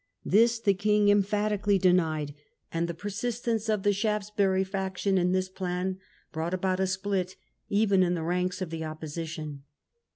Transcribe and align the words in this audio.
This 0.25 0.57
the 0.57 0.73
king 0.73 1.09
emphatically 1.09 1.77
denied, 1.77 2.33
and 2.71 2.87
the 2.87 2.93
per 2.95 3.09
sistence 3.09 3.69
of 3.71 3.83
the 3.83 3.93
Shaftesbury 3.93 4.63
faction 4.63 5.19
in 5.19 5.31
this 5.31 5.47
plan 5.47 5.99
brought 6.31 6.55
about 6.55 6.79
a 6.79 6.87
split 6.87 7.35
even 7.69 8.01
in 8.01 8.15
the 8.15 8.23
ranks 8.23 8.63
of 8.63 8.71
the 8.71 8.83
Opposition. 8.83 9.61